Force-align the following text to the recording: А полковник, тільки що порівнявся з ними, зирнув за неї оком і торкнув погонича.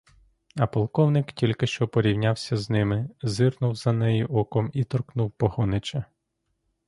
А 0.59 0.67
полковник, 0.67 1.31
тільки 1.33 1.67
що 1.67 1.87
порівнявся 1.87 2.57
з 2.57 2.69
ними, 2.69 3.09
зирнув 3.21 3.75
за 3.75 3.91
неї 3.93 4.25
оком 4.25 4.71
і 4.73 4.83
торкнув 4.83 5.31
погонича. 5.31 6.05